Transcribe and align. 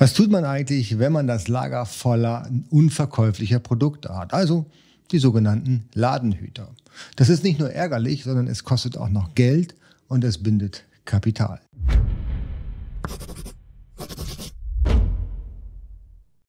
Was 0.00 0.14
tut 0.14 0.30
man 0.30 0.44
eigentlich, 0.44 1.00
wenn 1.00 1.10
man 1.10 1.26
das 1.26 1.48
Lager 1.48 1.84
voller 1.84 2.48
unverkäuflicher 2.70 3.58
Produkte 3.58 4.16
hat? 4.16 4.32
Also 4.32 4.66
die 5.10 5.18
sogenannten 5.18 5.88
Ladenhüter. 5.92 6.70
Das 7.16 7.28
ist 7.28 7.42
nicht 7.42 7.58
nur 7.58 7.72
ärgerlich, 7.72 8.22
sondern 8.22 8.46
es 8.46 8.62
kostet 8.62 8.96
auch 8.96 9.08
noch 9.08 9.34
Geld 9.34 9.74
und 10.06 10.22
es 10.22 10.38
bindet 10.38 10.84
Kapital. 11.04 11.60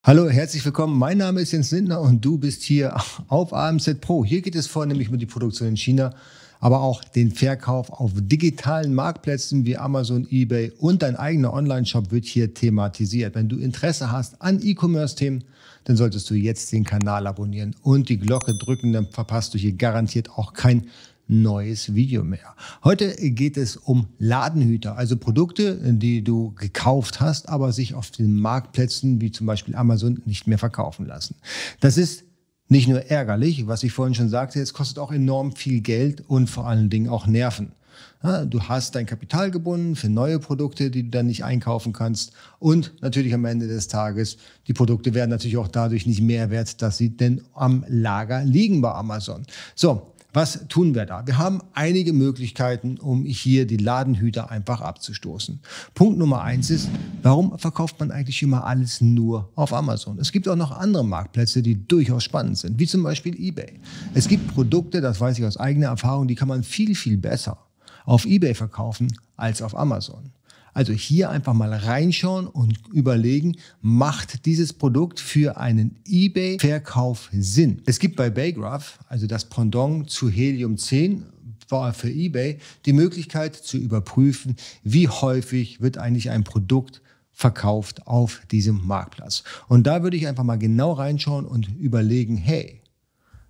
Hallo, 0.03 0.29
herzlich 0.29 0.63
willkommen. 0.63 0.95
Mein 0.99 1.17
Name 1.17 1.41
ist 1.41 1.51
Jens 1.51 1.71
Lindner 1.71 2.01
und 2.01 2.23
du 2.23 2.37
bist 2.37 2.61
hier 2.61 2.97
auf 3.29 3.51
AMZ 3.51 3.99
Pro. 3.99 4.23
Hier 4.23 4.43
geht 4.43 4.55
es 4.55 4.67
vornehmlich 4.67 5.09
um 5.09 5.17
die 5.17 5.25
Produktion 5.25 5.69
in 5.69 5.75
China 5.75 6.13
aber 6.59 6.81
auch 6.81 7.03
den 7.03 7.31
Verkauf 7.31 7.89
auf 7.89 8.11
digitalen 8.15 8.93
Marktplätzen 8.93 9.65
wie 9.65 9.77
Amazon, 9.77 10.27
eBay 10.29 10.71
und 10.77 11.01
dein 11.01 11.15
eigener 11.15 11.53
Online-Shop 11.53 12.11
wird 12.11 12.25
hier 12.25 12.53
thematisiert. 12.53 13.35
Wenn 13.35 13.49
du 13.49 13.57
Interesse 13.57 14.11
hast 14.11 14.41
an 14.41 14.59
E-Commerce-Themen, 14.61 15.43
dann 15.85 15.95
solltest 15.95 16.29
du 16.29 16.35
jetzt 16.35 16.71
den 16.71 16.83
Kanal 16.83 17.25
abonnieren 17.27 17.75
und 17.81 18.09
die 18.09 18.17
Glocke 18.17 18.53
drücken, 18.53 18.93
dann 18.93 19.07
verpasst 19.07 19.53
du 19.53 19.57
hier 19.57 19.73
garantiert 19.73 20.29
auch 20.31 20.53
kein 20.53 20.87
neues 21.29 21.93
Video 21.93 22.23
mehr. 22.23 22.55
Heute 22.83 23.15
geht 23.15 23.55
es 23.55 23.77
um 23.77 24.07
Ladenhüter, 24.17 24.97
also 24.97 25.15
Produkte, 25.15 25.77
die 25.93 26.23
du 26.23 26.53
gekauft 26.55 27.21
hast, 27.21 27.47
aber 27.47 27.71
sich 27.71 27.93
auf 27.93 28.09
den 28.09 28.35
Marktplätzen 28.35 29.21
wie 29.21 29.31
zum 29.31 29.45
Beispiel 29.45 29.75
Amazon 29.75 30.21
nicht 30.25 30.47
mehr 30.47 30.57
verkaufen 30.57 31.05
lassen. 31.05 31.35
Das 31.79 31.97
ist 31.97 32.23
nicht 32.69 32.87
nur 32.87 33.01
ärgerlich, 33.05 33.67
was 33.67 33.83
ich 33.83 33.91
vorhin 33.91 34.15
schon 34.15 34.29
sagte, 34.29 34.61
es 34.61 34.73
kostet 34.73 34.99
auch 34.99 35.11
enorm 35.11 35.55
viel 35.55 35.81
Geld 35.81 36.23
und 36.27 36.49
vor 36.49 36.67
allen 36.67 36.89
Dingen 36.89 37.09
auch 37.09 37.27
Nerven. 37.27 37.73
Du 38.21 38.61
hast 38.63 38.95
dein 38.95 39.05
Kapital 39.05 39.49
gebunden 39.49 39.95
für 39.95 40.09
neue 40.09 40.39
Produkte, 40.39 40.91
die 40.91 41.03
du 41.03 41.09
dann 41.09 41.27
nicht 41.27 41.43
einkaufen 41.43 41.93
kannst. 41.93 42.33
Und 42.59 42.93
natürlich 43.01 43.33
am 43.33 43.45
Ende 43.45 43.67
des 43.67 43.87
Tages, 43.87 44.37
die 44.67 44.73
Produkte 44.73 45.13
werden 45.13 45.29
natürlich 45.29 45.57
auch 45.57 45.69
dadurch 45.69 46.05
nicht 46.05 46.21
mehr 46.21 46.49
wert, 46.49 46.81
dass 46.81 46.97
sie 46.97 47.15
denn 47.15 47.41
am 47.53 47.85
Lager 47.87 48.43
liegen 48.43 48.81
bei 48.81 48.91
Amazon. 48.91 49.45
So, 49.73 50.13
was 50.31 50.67
tun 50.67 50.93
wir 50.93 51.05
da? 51.05 51.25
Wir 51.25 51.37
haben 51.39 51.61
einige 51.73 52.13
Möglichkeiten, 52.13 52.97
um 52.97 53.25
hier 53.25 53.65
die 53.65 53.77
Ladenhüter 53.77 54.51
einfach 54.51 54.81
abzustoßen. 54.81 55.59
Punkt 55.95 56.19
Nummer 56.19 56.41
eins 56.41 56.69
ist, 56.69 56.89
warum 57.23 57.57
verkauft 57.57 57.99
man 57.99 58.11
eigentlich 58.11 58.41
immer 58.43 58.65
alles 58.65 59.01
nur 59.01 59.49
auf 59.55 59.73
Amazon? 59.73 60.19
Es 60.19 60.31
gibt 60.31 60.47
auch 60.47 60.55
noch 60.55 60.71
andere 60.71 61.03
Marktplätze, 61.03 61.63
die 61.63 61.87
durchaus 61.87 62.23
spannend 62.23 62.57
sind, 62.57 62.79
wie 62.79 62.85
zum 62.85 63.01
Beispiel 63.01 63.39
eBay. 63.39 63.79
Es 64.13 64.27
gibt 64.27 64.53
Produkte, 64.53 65.01
das 65.01 65.19
weiß 65.19 65.39
ich 65.39 65.45
aus 65.45 65.57
eigener 65.57 65.87
Erfahrung, 65.87 66.27
die 66.27 66.35
kann 66.35 66.47
man 66.47 66.63
viel, 66.63 66.93
viel 66.95 67.17
besser 67.17 67.57
auf 68.05 68.25
eBay 68.25 68.53
verkaufen 68.53 69.11
als 69.35 69.61
auf 69.61 69.75
Amazon. 69.75 70.31
Also 70.73 70.93
hier 70.93 71.29
einfach 71.29 71.53
mal 71.53 71.73
reinschauen 71.73 72.47
und 72.47 72.77
überlegen, 72.93 73.57
macht 73.81 74.45
dieses 74.45 74.73
Produkt 74.73 75.19
für 75.19 75.57
einen 75.57 75.97
eBay-Verkauf 76.07 77.29
Sinn? 77.33 77.81
Es 77.85 77.99
gibt 77.99 78.15
bei 78.15 78.29
Baygraph, 78.29 78.99
also 79.07 79.27
das 79.27 79.45
Pendant 79.45 80.09
zu 80.09 80.29
Helium 80.29 80.77
10, 80.77 81.23
war 81.69 81.93
für 81.93 82.09
eBay 82.09 82.57
die 82.85 82.93
Möglichkeit 82.93 83.55
zu 83.55 83.77
überprüfen, 83.77 84.55
wie 84.83 85.07
häufig 85.07 85.81
wird 85.81 85.97
eigentlich 85.97 86.29
ein 86.29 86.43
Produkt 86.43 87.01
verkauft 87.31 88.05
auf 88.07 88.41
diesem 88.51 88.85
Marktplatz. 88.85 89.43
Und 89.67 89.87
da 89.87 90.03
würde 90.03 90.17
ich 90.17 90.27
einfach 90.27 90.43
mal 90.43 90.57
genau 90.57 90.91
reinschauen 90.91 91.45
und 91.45 91.69
überlegen, 91.79 92.35
hey, 92.35 92.81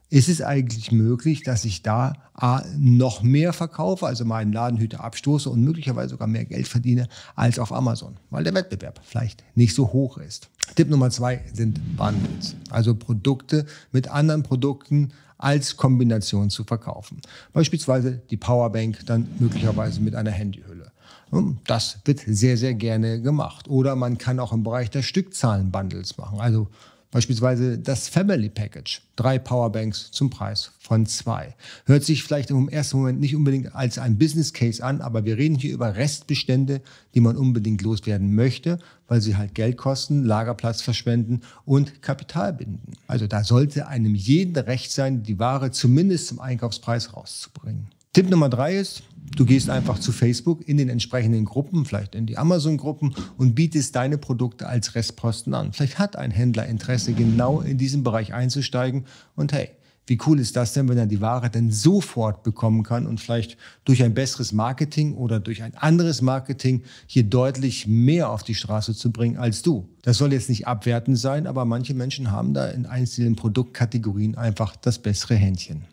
ist 0.10 0.30
es 0.30 0.42
eigentlich 0.42 0.92
möglich, 0.92 1.44
dass 1.44 1.66
ich 1.66 1.84
da 1.84 2.14
A, 2.34 2.64
noch 2.78 3.22
mehr 3.22 3.54
verkaufe, 3.54 4.08
also 4.08 4.26
meinen 4.26 4.54
Ladenhüter 4.54 5.04
abstoße 5.04 5.50
und 5.50 5.62
möglicherweise 5.62 6.10
sogar 6.12 6.28
mehr 6.28 6.46
Geld 6.46 6.68
verdiene 6.68 7.08
als 7.36 7.60
auf 7.60 7.72
Amazon, 7.72 8.18
weil 8.30 8.44
der 8.44 8.54
Wettbewerb 8.54 9.02
vielleicht 9.04 9.44
nicht 9.56 9.76
so 9.76 9.92
hoch 9.92 10.18
ist. 10.18 10.50
Tipp 10.76 10.90
Nummer 10.90 11.10
zwei 11.10 11.42
sind 11.54 11.98
Bundles, 11.98 12.56
also 12.70 12.96
Produkte 12.96 13.66
mit 13.92 14.08
anderen 14.08 14.44
Produkten 14.44 15.12
als 15.38 15.78
Kombination 15.78 16.50
zu 16.50 16.64
verkaufen. 16.64 17.22
Beispielsweise 17.54 18.22
die 18.30 18.38
Powerbank 18.38 19.06
dann 19.06 19.28
möglicherweise 19.39 20.02
mit 20.02 20.16
einer 20.16 20.32
Handyhülle. 20.32 20.92
Hm, 21.32 21.60
das 21.66 22.00
wird 22.06 22.22
sehr, 22.26 22.58
sehr 22.58 22.73
gerne 22.73 23.22
gemacht. 23.22 23.67
Oder 23.70 23.95
man 23.95 24.17
kann 24.17 24.39
auch 24.39 24.52
im 24.52 24.64
Bereich 24.64 24.89
der 24.89 25.02
Stückzahlen 25.02 25.72
Bundles 25.72 26.17
machen. 26.17 26.39
Also 26.39 26.67
Beispielsweise 27.11 27.80
das 27.80 28.08
Family 28.08 28.49
Package. 28.49 29.02
Drei 29.15 29.39
Powerbanks 29.39 30.11
zum 30.11 30.30
Preis 30.30 30.71
von 30.80 31.08
zwei. 31.08 31.55
Hört 31.86 32.03
sich 32.03 32.23
vielleicht 32.23 32.52
im 32.52 32.70
ersten 32.70 32.97
Moment 32.97 33.20
nicht 33.20 33.36
unbedingt 33.36 33.73
als 33.73 33.97
ein 33.97 34.20
Business 34.20 34.53
Case 34.53 34.83
an, 34.83 35.02
aber 35.02 35.25
wir 35.25 35.37
reden 35.37 35.55
hier 35.55 35.73
über 35.73 35.95
Restbestände, 35.95 36.81
die 37.15 37.20
man 37.20 37.36
unbedingt 37.36 37.81
loswerden 37.81 38.36
möchte, 38.36 38.77
weil 39.08 39.21
sie 39.21 39.37
halt 39.37 39.55
Geld 39.55 39.77
kosten, 39.77 40.23
Lagerplatz 40.23 40.83
verschwenden 40.83 41.42
und 41.65 42.03
Kapital 42.03 42.53
binden. 42.53 42.93
Also 43.08 43.26
da 43.26 43.43
sollte 43.43 43.87
einem 43.87 44.14
jeden 44.14 44.55
recht 44.55 44.91
sein, 44.91 45.23
die 45.23 45.39
Ware 45.39 45.71
zumindest 45.71 46.27
zum 46.27 46.39
Einkaufspreis 46.39 47.15
rauszubringen. 47.15 47.87
Tipp 48.14 48.30
Nummer 48.30 48.49
drei 48.49 48.76
ist, 48.76 49.03
Du 49.36 49.45
gehst 49.45 49.70
einfach 49.70 50.00
zu 50.00 50.12
Facebook 50.12 50.67
in 50.67 50.78
den 50.78 50.90
entsprechenden 50.90 51.45
Gruppen, 51.45 51.86
vielleicht 51.86 52.16
in 52.16 52.26
die 52.26 52.38
Amazon-Gruppen 52.38 53.16
und 53.38 53.56
bietest 53.56 53.95
deine 53.95 54.17
Produkte 54.17 54.67
als 54.67 54.95
Restposten 54.95 55.54
an. 55.54 55.73
Vielleicht 55.73 56.00
hat 56.00 56.16
ein 56.16 56.32
Händler 56.32 56.66
Interesse, 56.66 57.14
genau 57.14 57.62
in 57.62 57.78
diesem 57.78 58.04
Bereich 58.04 58.34
einzusteigen. 58.34 59.06
Und 59.36 59.54
hey, 59.54 59.70
wie 60.10 60.18
cool 60.26 60.39
ist 60.39 60.56
das 60.56 60.73
denn, 60.73 60.89
wenn 60.89 60.98
er 60.98 61.06
die 61.06 61.22
Ware 61.22 61.52
dann 61.52 61.72
sofort 61.72 62.42
bekommen 62.42 62.82
kann 62.82 63.06
und 63.06 63.20
vielleicht 63.20 63.58
durch 63.86 64.02
ein 64.02 64.16
besseres 64.16 64.52
Marketing 64.52 65.14
oder 65.14 65.39
durch 65.39 65.62
ein 65.62 65.76
anderes 65.76 66.23
Marketing 66.23 66.82
hier 67.06 67.23
deutlich 67.23 67.86
mehr 67.86 68.32
auf 68.32 68.42
die 68.42 68.56
Straße 68.56 68.95
zu 68.95 69.12
bringen 69.12 69.38
als 69.38 69.62
du. 69.62 69.88
Das 70.02 70.18
soll 70.18 70.34
jetzt 70.34 70.50
nicht 70.50 70.66
abwertend 70.66 71.20
sein, 71.20 71.45
aber 71.45 71.64
manche 71.64 71.94
Menschen 71.94 72.32
haben 72.32 72.56
da 72.56 72.70
in 72.70 72.88
einzelnen 72.88 73.36
Produktkategorien 73.36 74.36
einfach 74.36 74.76
das 74.76 74.98
bessere 74.98 75.36
Händchen. 75.36 75.86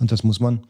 Und 0.00 0.10
das 0.10 0.24
muss 0.24 0.40
man 0.40 0.66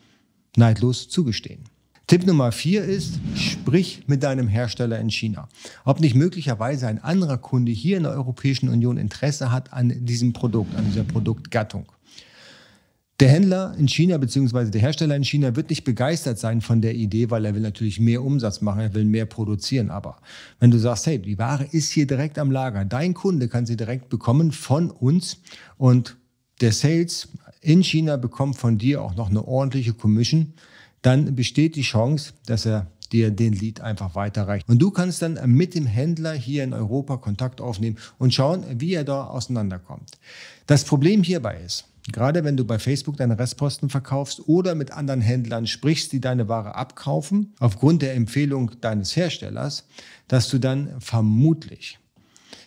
neidlos 0.56 1.08
zugestehen. 1.08 1.64
Tipp 2.10 2.26
Nummer 2.26 2.50
vier 2.50 2.82
ist, 2.82 3.20
sprich 3.36 4.02
mit 4.08 4.24
deinem 4.24 4.48
Hersteller 4.48 4.98
in 4.98 5.10
China. 5.10 5.48
Ob 5.84 6.00
nicht 6.00 6.16
möglicherweise 6.16 6.88
ein 6.88 6.98
anderer 6.98 7.38
Kunde 7.38 7.70
hier 7.70 7.98
in 7.98 8.02
der 8.02 8.10
Europäischen 8.10 8.68
Union 8.68 8.96
Interesse 8.96 9.52
hat 9.52 9.72
an 9.72 9.94
diesem 10.04 10.32
Produkt, 10.32 10.74
an 10.74 10.86
dieser 10.86 11.04
Produktgattung. 11.04 11.86
Der 13.20 13.28
Händler 13.28 13.76
in 13.78 13.86
China 13.86 14.18
bzw. 14.18 14.72
der 14.72 14.80
Hersteller 14.80 15.14
in 15.14 15.22
China 15.22 15.54
wird 15.54 15.70
nicht 15.70 15.84
begeistert 15.84 16.40
sein 16.40 16.60
von 16.62 16.82
der 16.82 16.96
Idee, 16.96 17.30
weil 17.30 17.44
er 17.44 17.54
will 17.54 17.62
natürlich 17.62 18.00
mehr 18.00 18.24
Umsatz 18.24 18.60
machen, 18.60 18.80
er 18.80 18.94
will 18.94 19.04
mehr 19.04 19.26
produzieren. 19.26 19.92
Aber 19.92 20.16
wenn 20.58 20.72
du 20.72 20.80
sagst, 20.80 21.06
hey, 21.06 21.20
die 21.20 21.38
Ware 21.38 21.68
ist 21.70 21.92
hier 21.92 22.08
direkt 22.08 22.40
am 22.40 22.50
Lager, 22.50 22.84
dein 22.84 23.14
Kunde 23.14 23.46
kann 23.46 23.66
sie 23.66 23.76
direkt 23.76 24.08
bekommen 24.08 24.50
von 24.50 24.90
uns 24.90 25.36
und 25.78 26.16
der 26.60 26.72
Sales 26.72 27.28
in 27.60 27.84
China 27.84 28.16
bekommt 28.16 28.56
von 28.56 28.78
dir 28.78 29.00
auch 29.00 29.14
noch 29.14 29.30
eine 29.30 29.46
ordentliche 29.46 29.92
Commission, 29.92 30.54
dann 31.02 31.34
besteht 31.34 31.76
die 31.76 31.82
Chance, 31.82 32.32
dass 32.46 32.66
er 32.66 32.86
dir 33.12 33.30
den 33.30 33.52
Lead 33.52 33.80
einfach 33.80 34.14
weiterreicht. 34.14 34.68
Und 34.68 34.78
du 34.80 34.90
kannst 34.90 35.22
dann 35.22 35.38
mit 35.46 35.74
dem 35.74 35.86
Händler 35.86 36.32
hier 36.32 36.64
in 36.64 36.72
Europa 36.72 37.16
Kontakt 37.16 37.60
aufnehmen 37.60 37.98
und 38.18 38.34
schauen, 38.34 38.64
wie 38.78 38.94
er 38.94 39.04
da 39.04 39.24
auseinanderkommt. 39.24 40.12
Das 40.66 40.84
Problem 40.84 41.22
hierbei 41.22 41.60
ist, 41.64 41.86
gerade 42.12 42.44
wenn 42.44 42.56
du 42.56 42.64
bei 42.64 42.78
Facebook 42.78 43.16
deine 43.16 43.38
Restposten 43.38 43.88
verkaufst 43.88 44.48
oder 44.48 44.74
mit 44.74 44.92
anderen 44.92 45.20
Händlern 45.20 45.66
sprichst, 45.66 46.12
die 46.12 46.20
deine 46.20 46.48
Ware 46.48 46.74
abkaufen, 46.74 47.54
aufgrund 47.58 48.02
der 48.02 48.14
Empfehlung 48.14 48.72
deines 48.80 49.16
Herstellers, 49.16 49.86
dass 50.28 50.48
du 50.48 50.58
dann 50.58 51.00
vermutlich 51.00 51.98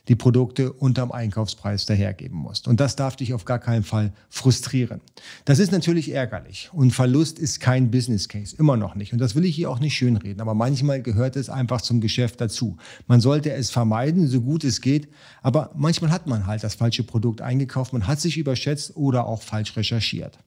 die 0.09 0.16
Produkte 0.16 0.74
unterm 0.74 1.12
Einkaufspreis 1.12 1.86
dahergeben 1.86 2.38
musst. 2.38 2.68
Und 2.68 2.80
das 2.80 2.96
darf 2.96 3.16
dich 3.16 3.34
auf 3.34 3.46
gar 3.46 3.59
keinen 3.59 3.84
Fall 3.84 4.12
frustrieren. 4.30 5.00
Das 5.46 5.59
ist 5.59 5.72
natürlich 5.72 6.12
ärgerlich 6.12 6.69
und 6.74 6.91
Verlust 6.91 7.40
ist 7.40 7.62
kein 7.62 7.90
Business 7.90 8.28
Case, 8.28 8.56
immer 8.58 8.75
noch 8.75 8.96
nicht. 8.96 9.13
Und 9.13 9.19
das 9.19 9.36
will 9.36 9.46
ich 9.46 9.56
hier 9.56 9.69
auch 9.69 9.80
nicht 9.80 9.96
schönreden, 9.96 10.42
aber 10.42 10.53
manchmal 10.53 11.02
gehört 11.02 11.38
es 11.38 11.50
einfach 11.50 11.81
zum 11.81 12.02
Geschäft 12.02 12.42
dazu. 12.42 12.78
Man 13.08 13.22
sollte 13.22 13.53
es 13.53 13.72
vermeiden, 13.72 14.28
so 14.28 14.42
gut 14.42 14.66
es 14.66 14.81
geht, 14.81 15.08
aber 15.42 15.72
manchmal 15.75 16.12
hat 16.12 16.27
man 16.27 16.48
halt 16.48 16.63
das 16.63 16.75
falsche 16.75 17.04
Produkt 17.04 17.42
eingekauft, 17.42 17.94
man 17.94 18.07
hat 18.07 18.19
sich 18.19 18.38
überschätzt 18.38 18.98
oder 18.98 19.25
auch 19.25 19.42
falsch 19.42 19.77
recherchiert. 19.77 20.38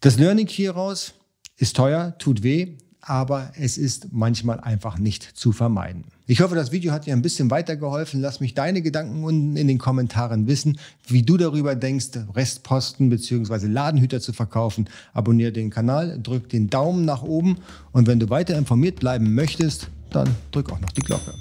Das 0.00 0.18
Learning 0.18 0.46
hieraus 0.46 1.14
ist 1.56 1.76
teuer, 1.76 2.16
tut 2.18 2.42
weh, 2.42 2.76
aber 3.02 3.50
es 3.58 3.76
ist 3.76 4.12
manchmal 4.12 4.60
einfach 4.60 4.98
nicht 4.98 5.22
zu 5.22 5.52
vermeiden. 5.52 6.04
Ich 6.26 6.40
hoffe, 6.40 6.54
das 6.54 6.70
Video 6.70 6.92
hat 6.92 7.06
dir 7.06 7.12
ein 7.12 7.20
bisschen 7.20 7.50
weitergeholfen. 7.50 8.20
Lass 8.20 8.40
mich 8.40 8.54
deine 8.54 8.80
Gedanken 8.80 9.24
unten 9.24 9.56
in 9.56 9.66
den 9.66 9.78
Kommentaren 9.78 10.46
wissen, 10.46 10.78
wie 11.08 11.22
du 11.22 11.36
darüber 11.36 11.74
denkst, 11.74 12.10
Restposten 12.34 13.10
bzw. 13.10 13.66
Ladenhüter 13.66 14.20
zu 14.20 14.32
verkaufen. 14.32 14.88
Abonniere 15.12 15.52
den 15.52 15.70
Kanal, 15.70 16.20
drück 16.22 16.48
den 16.48 16.70
Daumen 16.70 17.04
nach 17.04 17.22
oben 17.22 17.56
und 17.90 18.06
wenn 18.06 18.20
du 18.20 18.30
weiter 18.30 18.56
informiert 18.56 19.00
bleiben 19.00 19.34
möchtest, 19.34 19.88
dann 20.10 20.28
drück 20.52 20.70
auch 20.70 20.80
noch 20.80 20.92
die 20.92 21.02
Glocke. 21.02 21.34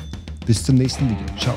Bis 0.46 0.64
zum 0.64 0.76
nächsten 0.76 1.06
Video. 1.06 1.26
Ciao. 1.38 1.56